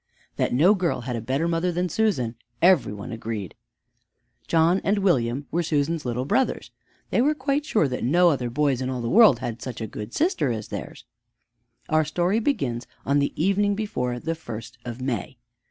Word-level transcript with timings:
That 0.37 0.51
no 0.51 0.73
girl 0.73 1.01
had 1.01 1.15
a 1.15 1.21
better 1.21 1.47
mother 1.47 1.71
than 1.71 1.87
Susan, 1.87 2.33
every 2.59 2.91
one 2.91 3.11
agreed. 3.11 3.53
John 4.47 4.81
and 4.83 4.97
William 4.97 5.45
were 5.51 5.61
Susan's 5.61 6.05
little 6.05 6.25
brothers. 6.25 6.71
They 7.11 7.21
were 7.21 7.35
quite 7.35 7.67
sure 7.67 7.87
that 7.87 8.03
no 8.03 8.31
other 8.31 8.49
boys 8.49 8.81
in 8.81 8.89
all 8.89 9.01
the 9.03 9.11
world 9.11 9.37
had 9.37 9.61
such 9.61 9.79
a 9.79 9.85
good 9.85 10.11
sister 10.11 10.49
as 10.51 10.69
theirs. 10.69 11.05
Our 11.87 12.03
story 12.03 12.39
begins 12.39 12.87
on 13.05 13.19
the 13.19 13.31
evening 13.39 13.75
before 13.75 14.17
the 14.19 14.33
first 14.33 14.79
of 14.85 15.03
May. 15.03 15.37